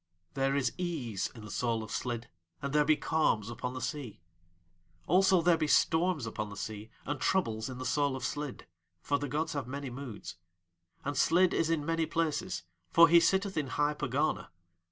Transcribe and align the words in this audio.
There 0.33 0.55
is 0.55 0.73
ease 0.79 1.29
in 1.35 1.45
the 1.45 1.51
soul 1.51 1.83
of 1.83 1.91
Slid 1.91 2.27
and 2.59 2.73
there 2.73 2.83
be 2.83 2.95
calms 2.97 3.51
upon 3.51 3.75
the 3.75 3.81
sea; 3.81 4.19
also, 5.05 5.43
there 5.43 5.57
be 5.59 5.67
storms 5.67 6.25
upon 6.25 6.49
the 6.49 6.57
sea 6.57 6.89
and 7.05 7.21
troubles 7.21 7.69
in 7.69 7.77
the 7.77 7.85
soul 7.85 8.15
of 8.15 8.25
Slid, 8.25 8.65
for 9.03 9.19
the 9.19 9.29
gods 9.29 9.53
have 9.53 9.67
many 9.67 9.91
moods. 9.91 10.37
And 11.05 11.15
Slid 11.15 11.53
is 11.53 11.69
in 11.69 11.85
many 11.85 12.07
places, 12.07 12.63
for 12.89 13.09
he 13.09 13.19
sitteth 13.19 13.55
in 13.57 13.67
high 13.67 13.93
Pegana. 13.93 14.49